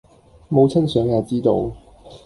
[0.49, 1.71] 母親想也知道；